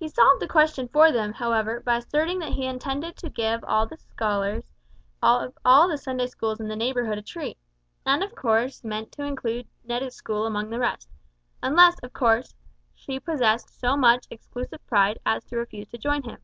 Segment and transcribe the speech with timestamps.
[0.00, 3.86] He solved the question for them, however, by asserting that he intended to give all
[3.86, 4.64] the scholars
[5.22, 7.56] of all the Sunday schools in the neighbourhood a treat,
[8.04, 11.08] and of course meant to include Netta's school among the rest
[11.62, 12.56] unless, of course,
[12.96, 16.40] she possessed so much exclusive pride as to refuse to join him.